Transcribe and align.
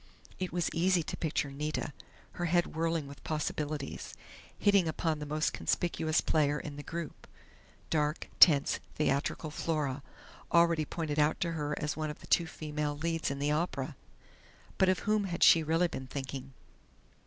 It 0.39 0.51
was 0.51 0.71
easy 0.73 1.03
to 1.03 1.15
picture 1.15 1.51
Nita, 1.51 1.93
her 2.31 2.45
head 2.45 2.75
whirling 2.75 3.05
with 3.05 3.23
possibilities, 3.23 4.15
hitting 4.57 4.87
upon 4.87 5.19
the 5.19 5.27
most 5.27 5.53
conspicuous 5.53 6.21
player 6.21 6.59
in 6.59 6.75
the 6.75 6.81
group 6.81 7.27
dark, 7.91 8.27
tense, 8.39 8.79
theatrical 8.95 9.51
Flora, 9.51 10.01
already 10.51 10.85
pointed 10.85 11.19
out 11.19 11.39
to 11.41 11.51
her 11.51 11.77
as 11.79 11.95
one 11.95 12.09
of 12.09 12.17
the 12.19 12.25
two 12.25 12.47
female 12.47 12.97
leads 12.97 13.29
in 13.29 13.37
the 13.37 13.51
opera.... 13.51 13.95
But 14.79 14.89
of 14.89 15.05
whom 15.05 15.25
had 15.25 15.43
she 15.43 15.61
really 15.61 15.87
been 15.87 16.07
thinking? 16.07 16.53